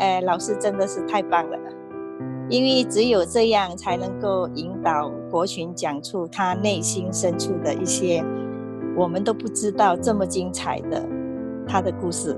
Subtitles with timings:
[0.00, 1.58] 呃，老师真的是太棒了，
[2.48, 8.24] 因为只有这样才能够引导国群讲出他内心深处的一些
[8.96, 11.06] 我们都不知道这么精彩的
[11.68, 12.34] 他的故事。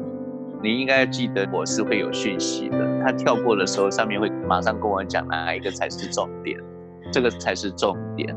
[0.60, 6.58] 你应该记得我是会有讯息的，他跳过的时候，上面会马上跟我讲哪一个才是重点，
[7.12, 8.36] 这个才是重点。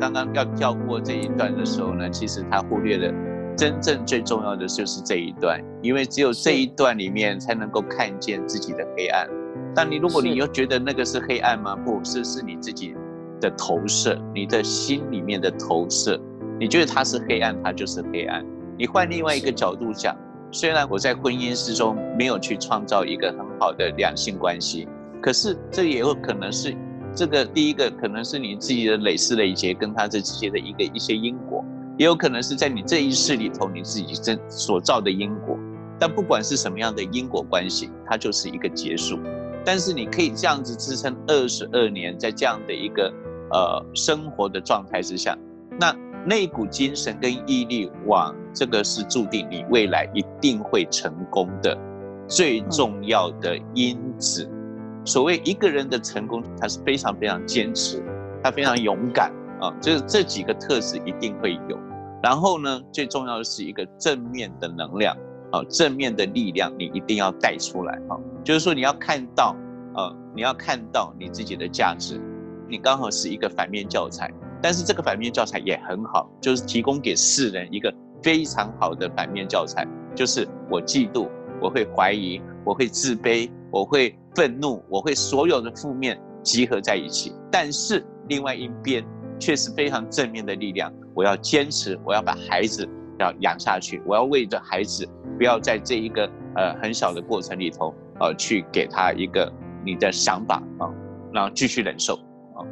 [0.00, 3.12] 刚刚要跳过这一段的时候呢，其实他忽略了
[3.56, 9.28] 真正最重要的就是这一段，因为只有这一段里面才能够看见自己的黑暗。
[9.74, 11.76] 但你如果你又觉得那个是黑暗吗？
[11.76, 12.94] 不是，是你自己
[13.40, 16.20] 的投射，你的心里面的投射。
[16.58, 18.44] 你觉得它是黑暗，它就是黑暗。
[18.78, 20.16] 你换另外一个角度讲。
[20.54, 24.86] 虽然我在婚姻之中没有去创造一个很好的两性关系，
[25.22, 26.76] 可是这也有可能是
[27.14, 31.64] 这个第一个可能是你自己的累世累劫跟他这之间的一个一些因果，
[32.02, 35.56] 也有可能是在你这一世里头你自己真所造的因果。
[36.00, 39.20] 但不管是什么样的因果关系，它就是一个结束。
[39.64, 43.12] 但是你可以这样子支撑二十二年，在这样的一个
[43.52, 45.38] 呃生活的状态之下，
[45.78, 45.94] 那。
[46.24, 51.76] 那股精神跟毅力，往这个是注定你未来一定会成功的
[52.28, 54.48] 最重要的因子。
[55.04, 58.00] 所谓一个人的成功，他是非常非常坚持，
[58.40, 61.76] 他非常勇敢啊，就是这几个特质一定会有。
[62.22, 65.16] 然后呢，最重要的是一个正面的能量
[65.50, 68.16] 啊，正面的力量，你一定要带出来啊。
[68.44, 69.56] 就是说你要看到
[69.94, 72.20] 啊，你要看到你自己的价值，
[72.68, 74.30] 你刚好是一个反面教材。
[74.62, 79.84] 但是这个反面教材也很好，就是提供给世人一个非常好的反面教材，
[80.14, 81.28] 就是我嫉妒，
[81.60, 87.34] 我会怀疑，我会自卑，我会愤怒，我会所有的负面集合在一起。
[87.50, 89.04] 但是另外一边
[89.40, 99.52] 却是非常正面的力量，我要坚持，我要把孩子要养下去，我要为着孩子，不要在这一个呃很小的过程里头，呃去给他一个
[99.84, 100.88] 你的想法啊，
[101.32, 102.14] 然后继续忍受
[102.54, 102.62] 啊，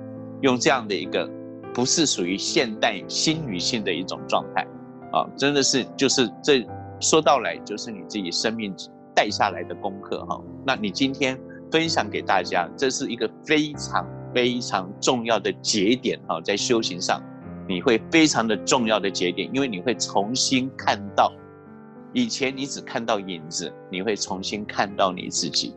[0.43, 1.29] 用这样的一个。
[1.73, 4.67] 不是属于现代新女性的一种状态，
[5.13, 6.67] 啊，真的是就是这
[6.99, 8.75] 说到来就是你自己生命
[9.15, 10.43] 带下来的功课哈。
[10.67, 11.39] 那你今天
[11.71, 17.23] 分享给大家，这是一个非常非常重要的节点哈，在修行上
[17.71, 21.33] 你会非常的重要的节点，因为你会重新看到
[22.13, 25.73] 以前你只看到影子，你会重新看到你自己，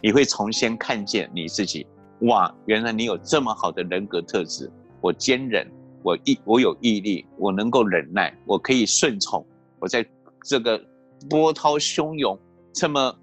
[0.00, 1.86] 你会重新看见你自己，
[2.20, 4.70] 哇，原来你有这么好的人格特质。
[5.02, 5.70] 我坚忍，
[6.02, 9.44] 我毅，我有毅力，我能够忍耐，我可以顺从。
[9.78, 10.02] 我在
[10.42, 10.82] 这个
[11.28, 12.38] 波涛汹涌、
[12.72, 13.14] 这么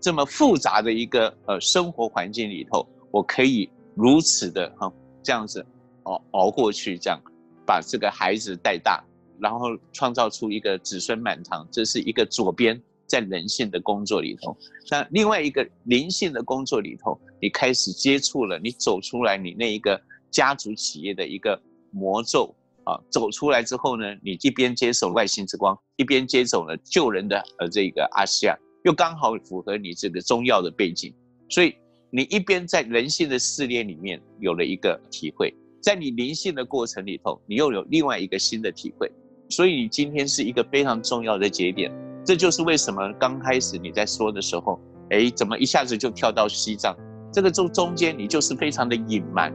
[0.00, 4.90] 这么复杂的一个呃生活环境里头，我可以如此的哈
[5.22, 5.62] 这样子
[6.04, 7.20] 熬熬过去，这样
[7.66, 9.04] 把这个孩子带大，
[9.40, 11.66] 然后创造出一个子孙满堂。
[11.70, 14.56] 这是一个左边在人性的工作里头，
[14.90, 20.00] 那另外一个灵性的工作里头，你开始接触了，你走出来，你那一个。
[20.28, 21.58] 家族企业的一个
[21.90, 22.54] 魔咒
[22.84, 31.14] 啊，走出来之后呢，你一边接手外星之光，一边接走了救人的呃这个阿西亚，又刚好符合你这个中药的背景，
[31.48, 31.74] 所以
[32.10, 35.54] 你一边在人性的试炼里面有了一个体会，
[35.86, 39.08] 在你灵性的过程里头，你又有另外一个新的体会，
[39.48, 41.92] 所以你今天是一个非常重要的节点，
[42.24, 44.80] 这就是为什么刚开始你在说的时候，
[45.10, 46.92] 哎，怎么一下子就跳到西藏？
[47.32, 49.54] 这个中中间你就是非常的隐瞒。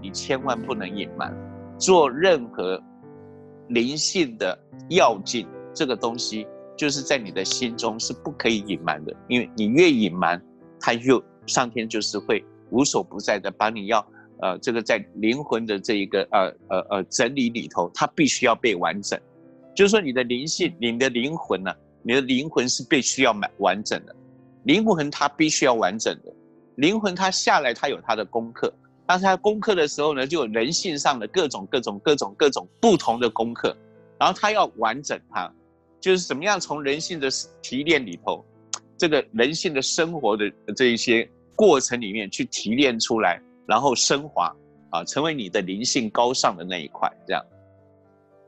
[0.00, 1.36] 你千万不能隐瞒，
[1.80, 2.80] 做任何
[3.70, 4.56] 灵性的
[4.88, 6.46] 要紧，这个东西
[6.76, 10.40] 就是在你的心中是不可以隐瞒的，因为你越隐瞒，
[10.78, 14.06] 他就上天就是会无所不在的把你要
[14.40, 19.18] 呃这个在灵魂的这一个呃呃呃整理里头，它必须要被完整，
[19.74, 24.14] 就是说你的灵性，你的灵魂呢，你的灵魂是必须要满完整的，
[24.64, 26.32] 灵魂它必须要完整的，
[26.76, 28.72] 灵魂它下来它有它的功课。
[29.06, 33.74] 当它功课的时候呢，就有人性上的各种各种各种各种不同的功课，
[34.18, 35.50] 然后他要完整它，
[35.98, 37.28] 就是怎么样从人性的
[37.62, 38.44] 提炼里头，
[38.98, 41.26] 这个人性的生活的这一些
[41.56, 44.52] 过程里面去提炼出来，然后升华
[44.90, 47.44] 啊，成为你的灵性高尚的那一块，这样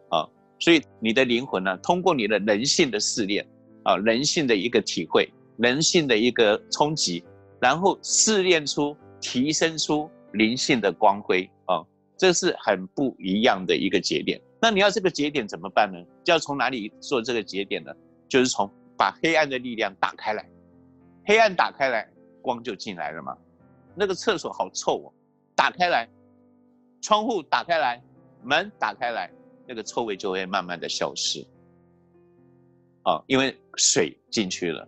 [0.08, 0.26] 啊，
[0.58, 3.46] 所以你的灵魂呢，通过你的人性的试炼
[3.84, 5.28] 啊，人性的一个体会，
[5.58, 7.22] 人性的一个冲击，
[7.61, 10.11] 然后试炼出提升出。
[10.34, 11.82] 灵性的光辉啊，
[12.17, 14.40] 这是很不一样的一个节点。
[14.62, 15.99] 那你要这个节点怎么办呢？
[16.22, 17.93] 就要从哪里做这个节点呢？
[18.28, 20.49] 就是从把黑暗的力量打开来，
[21.26, 22.08] 黑暗打开来，
[22.40, 23.37] 光就进来了嘛。
[23.95, 25.13] 那个厕所好臭哦，
[25.55, 26.09] 打开来，
[27.01, 28.03] 窗户打开来，
[28.43, 29.31] 门打开来，
[29.67, 31.47] 那个臭味就会慢慢的消失。
[33.03, 34.87] 啊，因为水进去了，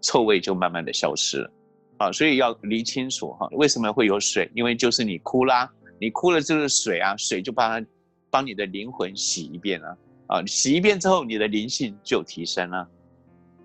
[0.00, 1.50] 臭味就慢慢的消失了。
[1.98, 4.48] 啊，所以要理清楚哈，为什么会有水？
[4.54, 5.68] 因为就是你哭啦，
[5.98, 7.86] 你哭了就是水啊，水就把它
[8.30, 9.98] 帮你的灵魂洗一遍了
[10.28, 12.88] 啊，洗一遍之后，你的灵性就提升了，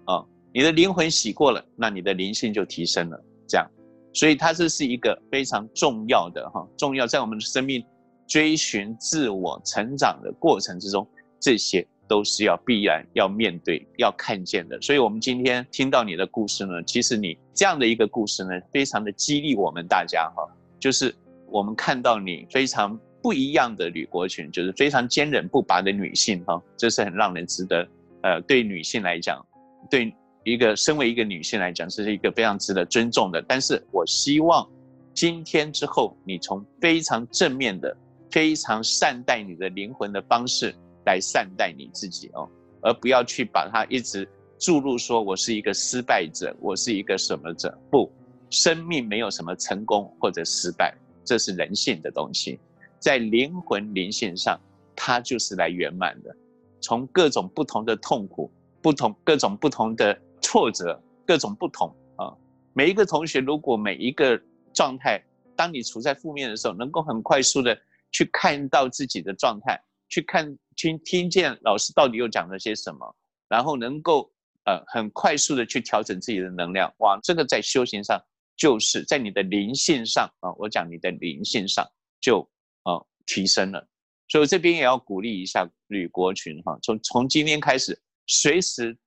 [0.05, 3.69] 啊，你的灵魂洗过了，那你的灵性就提升了，这样，
[4.13, 7.83] 所以它这是一个非常重要的哈，重要在我们的生命
[8.27, 11.07] 追寻自我成长的过程之中，
[11.39, 11.85] 这些。
[12.05, 20.45] 都是要必然要面对、要看见的，所以，我们今天听到你的故事呢，其实你这样的一个故事呢，非常的激励我们大家哈。
[20.79, 21.15] 就是
[21.47, 27.87] 我们看到你非常不一样的吕国群，就是非常坚韧不拔的女性哈，这是很让人值得，
[28.21, 29.43] 呃，对女性来讲，
[29.89, 30.13] 对
[30.43, 33.41] 一个身为一个女性来讲，这是一个非常值得尊重的。
[33.47, 34.67] 但是我希望
[35.13, 37.95] 今天之后，你从非常正面的、
[38.31, 40.73] 非常善待你的灵魂的方式。
[41.05, 42.49] 来善待你自己哦，
[42.79, 44.25] 而不要去把它一直
[44.57, 47.77] 注入说，我是一个失败者，我是一个什么者？
[47.91, 48.09] 不，
[48.49, 52.57] 生命没有什么成功或者失败，这是人性的东西。
[52.99, 54.57] 在灵魂灵性上，
[54.95, 56.33] 它就是来圆满的。
[56.79, 58.49] 从各种不同的痛苦、
[58.81, 62.29] 不同各种不同的挫折、各种不同啊，
[62.73, 64.39] 每一个同学，如果每一个
[64.73, 65.19] 状态，
[65.55, 67.75] 当你处在负面的时候，能够很快速的
[68.11, 70.55] 去看到自己的状态，去看。
[70.75, 73.15] 听听见老师到底又讲了些什么，
[73.47, 74.27] 然后能够
[74.65, 78.19] 呃很快速的去调整自己的能量，哇，这个在修行上
[78.57, 81.87] 就是在你的灵性上啊，我讲你的灵性上
[82.19, 82.41] 就
[82.81, 83.87] 啊提升了，
[84.27, 88.97] 所以这边也要鼓励一下吕国群哈，从从今天开始，随时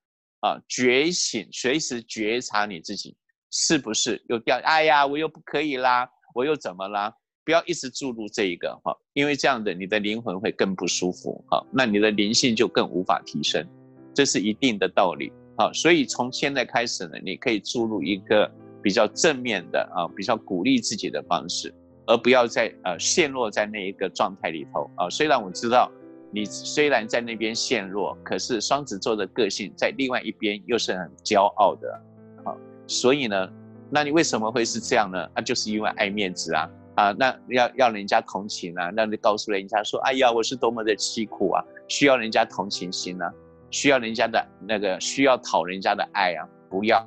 [0.41, 3.15] 啊觉醒，随时觉察你自己
[3.51, 7.13] 是不是又掉，哎呀，我又不可以啦，我又怎么啦？
[7.43, 13.65] 不要一直注入这一个哈，因为这样的你的灵魂会更不舒服哈，那你的灵性就更无法提升，
[14.13, 15.71] 这是一定的道理啊。
[15.71, 18.51] 所以从现在开始呢，你可以注入一个
[18.83, 21.73] 比较正面的啊，比较鼓励自己的方式，
[22.05, 25.09] 而不要再呃陷落在那一个状态里头啊。
[25.09, 25.89] 虽然我知道
[26.31, 32.01] 你虽然在那边陷落，可是双子座的个性在另外一边又是很骄傲的
[32.43, 32.55] 啊。
[32.87, 33.49] 所以呢，
[33.89, 35.29] 那你为什么会是这样呢？
[35.35, 36.69] 那就是因为爱面子啊。
[36.95, 43.31] 啊，那要要人家同情啊，那你告诉人家说，哎呀，我是多么的凄苦啊，需要人家同情心啊，
[43.69, 46.97] 需要人家的那个需要讨人家的爱啊，不要，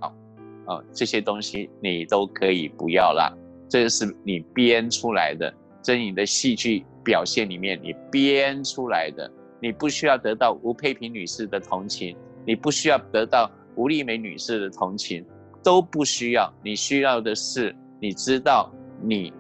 [0.65, 3.37] 啊，这些东西你都可以不要啦，
[3.69, 5.53] 这是你编出来的，
[5.83, 9.31] 在你的戏剧表现里面你编出来的，
[9.61, 12.17] 你不需要得到吴佩萍女士的同情，
[12.47, 15.25] 你不需要得到吴丽梅女士的同情，
[15.63, 18.73] 都不需要，你需要的是你知道
[19.03, 19.33] 你。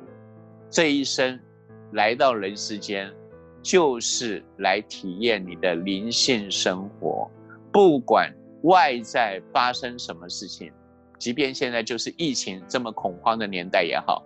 [0.71, 1.37] 这一生
[1.95, 3.13] 来到人世间，
[3.61, 7.29] 就是来体验你的灵性生活。
[7.73, 8.33] 不管
[8.63, 10.73] 外在发生什么事情，
[11.19, 14.25] 即便现在就是疫情这么恐慌的年代也好，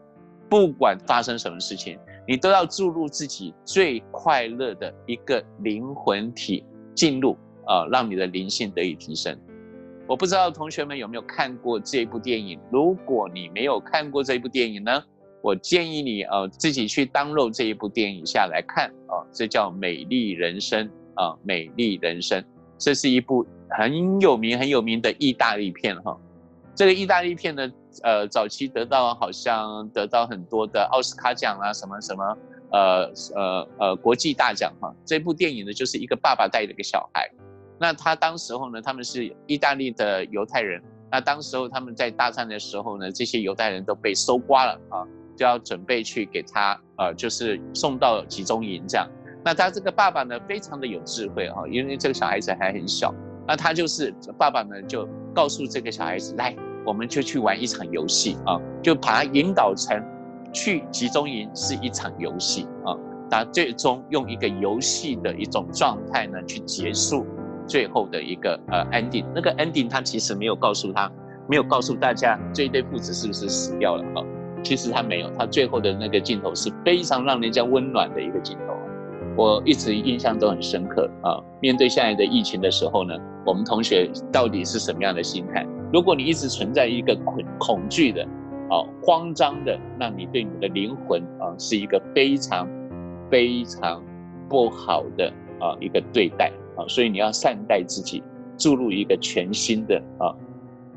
[0.54, 1.98] 不管发生什么事情，
[2.28, 6.64] 你都要注入自己最快乐的一个灵魂体
[6.94, 7.36] 进入
[7.66, 9.36] 啊，让你的灵性得以提升。
[10.06, 12.56] 我不知道同学们有没有看过这部电影？
[12.70, 15.02] 如果你没有看过这部电影呢？
[15.42, 20.88] 我建议你呃自己去当肉这一部电影下来看啊，这叫《美丽人生》
[21.20, 22.40] 啊，《美丽人生》
[22.78, 26.16] 这是一部很有名很有名的意大利片哈。
[26.76, 27.68] 这个意大利片呢，
[28.02, 32.38] 呃，早期得到好像得到很多的奥斯卡奖啊，什么什么
[32.72, 34.92] 呃呃呃国际大奖哈。
[35.04, 37.30] 这部电影呢，就是一个爸爸带着一个小孩，
[37.78, 45.06] 那他当时候呢，他们是意大利的犹太人，那当时候他们在大战的时候呢，这些犹太人都被搜刮了啊。
[45.36, 49.10] 就要准备去给他，呃，就是送到集中营这样。
[49.44, 53.12] 那他这个爸爸呢，非常的有智慧哈，因为这个小孩子还很小。
[53.44, 60.02] 那他就是爸爸呢，就告诉这个小孩子，来，我们就去玩一场游戏啊，就把它引导成
[60.52, 62.94] 去集中营是一场游戏啊。
[63.30, 67.26] 他最终用一个游戏的一种状态呢，去结束
[67.66, 69.24] 最后的一个呃 ending。
[69.34, 71.10] 那个 ending 他其实没有告诉他，
[71.48, 74.22] 没有告诉大家这一对父子是不是死掉了啊。
[74.62, 78.74] 其实他没有，他最后的那个镜头是非常让人家温暖的一个镜头，
[79.36, 81.40] 我一直印象都很深刻啊。
[81.60, 83.14] 面对现在的疫情的时候呢，
[83.44, 85.66] 我们同学到底是什么样的心态？
[85.92, 88.22] 如果你一直存在一个恐恐惧的、
[88.68, 92.68] 啊慌张的，那你对你的灵魂啊是一个非常
[93.30, 94.02] 非常
[94.48, 98.22] 不好的啊一个对待啊，所以你要善待自己，
[98.56, 100.34] 注入一个全新的啊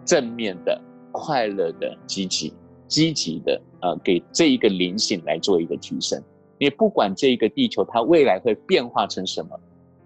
[0.05, 2.53] 正面的、快乐的、积极。
[2.87, 6.23] 积极的，啊，给这一个灵性来做一个提升。
[6.57, 9.59] 你不管这一个地球它未来会变化成什么，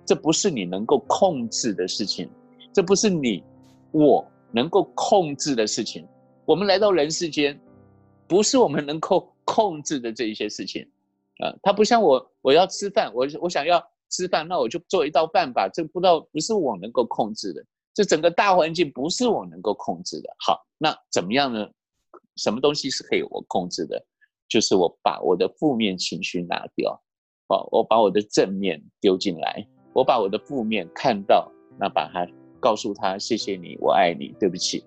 [0.03, 2.27] 这不是你能够控制的事情，
[2.73, 3.43] 这不是你
[3.91, 6.07] 我能够控制的事情。
[6.45, 7.59] 我们来到人世间，
[8.27, 10.83] 不是我们能够控制的这一些事情
[11.39, 11.53] 啊。
[11.61, 15.69] 它不像我，我要吃饭，我我想要吃饭，那我就做一道饭吧。
[15.73, 20.29] 这不知道不是我能够控制的，这整个大环境不是我能够控制的。
[20.45, 21.67] 好，那怎么样呢？
[22.37, 24.03] 什么东西是可以我控制的？
[24.49, 26.91] 就是我把我的负面情绪拿掉，
[27.47, 32.27] 哦，我把我的正面丢进来，我把我的负面看到，那把它
[32.61, 34.81] 告诉他，谢谢你，我爱你，对不起，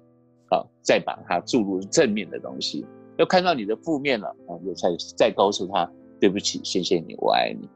[0.50, 2.86] 好，再把它注入正面的东西，
[3.18, 7.68] 要看到你的负面了，啊，又再再告诉他，对不起，谢谢你，我爱你，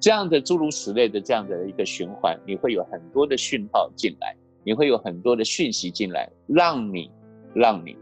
[0.00, 4.34] 这样的诸如此类的这样的一个循环，你会有很多的讯号进来，
[4.64, 7.10] 你会有很多的讯息进来，让你，
[7.52, 7.94] 让你。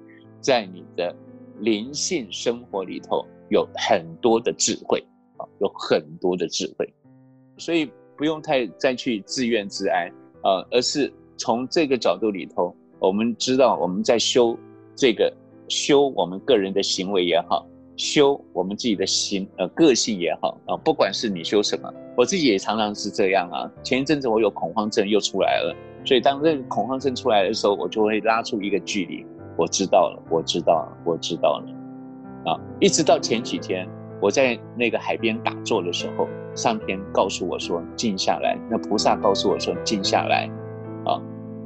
[0.43, 1.15] 在你的
[1.59, 4.99] 灵性生活里头有很多的智慧
[5.37, 6.95] 啊，有很多的智慧，
[7.59, 10.11] 所以不用太再去自怨自哀
[10.43, 14.55] 啊，而是从这个角度里头，我们知道我们在修
[14.95, 15.33] 这个
[15.69, 17.67] 修我们个人的行为也好，
[17.97, 23.73] 修我们自己的行呃个性也好啊，不管是你修什么，我自己也常常是这样啊。
[23.83, 29.25] 前一阵子我有恐慌症又出来了，所以当这个恐慌症出来的时候，我就会拉出一个距离。
[29.57, 32.61] 我知道了，我知道了，我知道了，啊！
[32.81, 33.89] 一直到前几天，
[34.21, 40.51] 我在那个海边打坐的时候，上天告诉我说：“静下来。”那菩萨告诉我说：“静下来，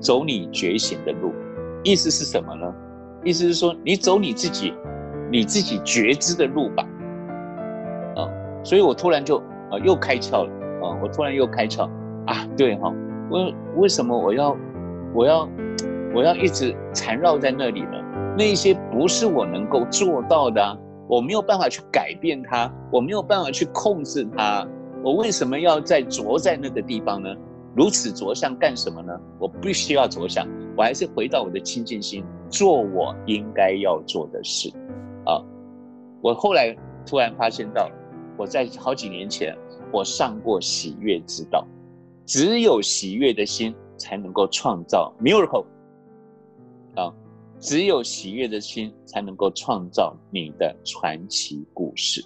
[0.05, 1.33] 走你觉醒的路。”
[1.83, 2.73] 意思是什么呢？
[3.25, 4.73] 意思是说，你走你自己，
[5.33, 6.87] 你自己觉知的路吧。
[8.17, 8.29] 啊！
[8.63, 9.39] 所以我突然就
[9.71, 10.97] 啊，又开窍了啊！
[11.03, 11.89] 我突然又开窍
[12.27, 12.47] 啊！
[12.57, 12.95] 对哈，
[13.31, 14.55] 为为什么我要
[15.15, 15.49] 我要？
[16.15, 18.01] 我要一直缠绕在那里呢？
[18.39, 24.65] 那些不是我能够做到的，我没有办法去改变它，我没有办法去控制它。
[25.03, 27.29] 我为什么要在着在那个地方呢？
[27.77, 29.13] 如此着相干什么呢？
[29.39, 34.73] 我必须要着相，我还是回到我的清净心，做我应该要做的事。
[35.27, 35.43] 啊！
[36.23, 37.91] 我后来突然发现到，
[38.37, 39.57] 我在好几年前
[39.93, 41.67] 我上过喜悦之道，
[42.25, 45.65] 只有喜悦的心才能够创造 miracle。
[46.95, 47.13] 啊，
[47.59, 52.25] 只有喜悦的心才能够创造你的传奇故事。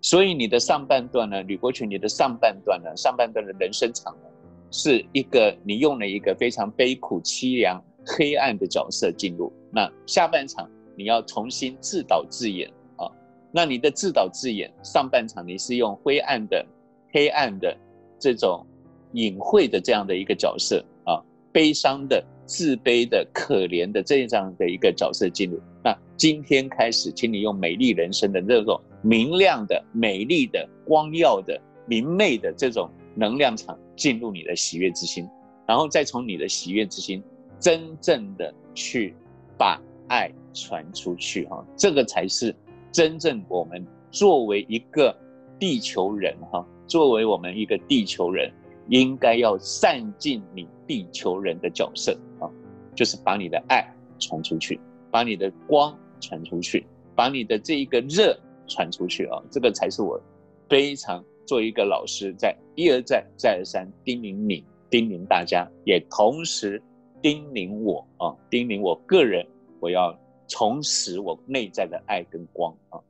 [0.00, 4.28] 所以你的上半段呢，吕国权，你的上半段呢，上半段的人生场呢，
[4.70, 9.52] 是一个你用了一个非常悲苦、凄凉、黑暗的角色进入。
[9.72, 13.10] 那下半场你要重新自导自演啊。
[13.52, 16.64] 那你的自导自演上半场你是用灰暗的、
[17.12, 17.76] 黑暗的
[18.18, 18.66] 这种
[19.12, 21.22] 隐晦的这样的一个角色啊，
[21.52, 22.24] 悲伤的。
[22.50, 25.60] 自卑的、可怜的这样的一个角色进入。
[25.84, 35.28] 那今天开始，请你用美丽人生的这种明亮的、美丽的、光耀的、明媚的这种能量场进入你的喜悦之心，
[35.66, 37.22] 然后再从你的喜悦之心
[37.58, 39.14] 真正的去
[39.58, 39.78] 把
[40.08, 41.44] 爱传出去。
[41.48, 42.54] 哈，这个才是
[42.90, 45.14] 真正我们作为一个
[45.58, 48.50] 地球人，哈，作为我们一个地球人。
[48.88, 52.50] 应该要善尽你地球人的角色啊，
[52.92, 53.86] 就是把你的爱
[54.18, 54.80] 传出去，
[55.12, 60.20] 把你的光传出去，把你的这一个热传出去啊，这个才是我
[60.68, 66.80] 非常做一个老师，在一而再再而三叮咛你，叮咛大家，也同时
[67.20, 69.44] 叮咛我啊，叮咛我个人，
[69.80, 70.16] 我要
[70.46, 73.00] 重拾我内在的爱跟光啊。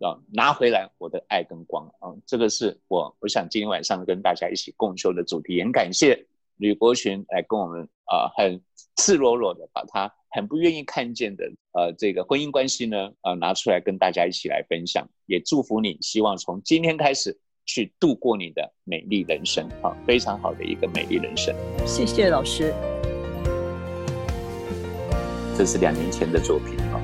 [0.00, 2.12] 啊，拿回来我的爱跟光啊！
[2.26, 5.62] 这个是我我想今天晚上跟大家一起共修的主题。
[5.62, 8.60] 很感谢吕国群来跟我们啊，很
[8.96, 15.08] 赤裸裸的把他很不愿意看见的呃这个婚姻关系呢啊拿出来跟大家一起来分享。
[15.26, 21.54] 也祝福你，希望从今天开始去度过你的美丽人生啊，非常好的一个美丽人生。
[21.86, 22.74] 谢谢老师。
[25.56, 27.00] 这是两年前的作品啊。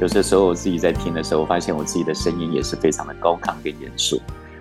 [0.00, 4.20] 有些时候我自己在听的时候，发现我自己的声音也是非常的高亢跟严肃。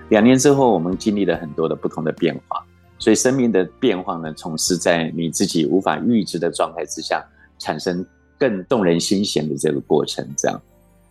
[0.09, 2.63] 两年之后，我们经历了很多的不同的变化，
[2.99, 7.25] 所以生命的变化呢，总是在你自己无法预知的状态之下，
[7.57, 8.05] 产生
[8.37, 10.27] 更动人心弦的这个过程。
[10.37, 10.61] 这样，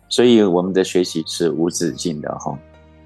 [0.09, 2.57] 所以我们的学习是无止境的哈。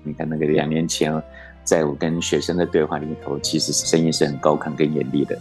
[0.07, 1.21] 你看那个两年前，
[1.63, 5.37] 在我跟学生的对话里头，其实声音是很高亢跟严厉的，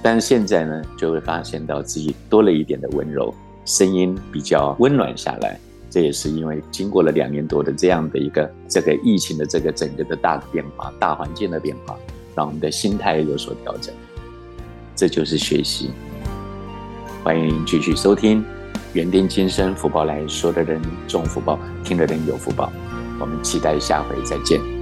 [0.00, 3.34] 但现在呢，就会发现到自己多了一点的温柔。
[3.64, 11.96] 声音比较温暖下来，这也是因为经过了两年多的这样的一个这个疫情的这个整个的大变化、大环境的变化，
[12.36, 13.94] 让我们的心态有所调整。
[14.94, 15.90] 这就是学习。
[17.24, 18.42] 欢迎继续收听
[18.92, 20.78] 《园丁今生福报来说的人
[21.08, 22.66] 重福报，听的人有福报》。
[23.24, 24.73] 我们期待下回再见。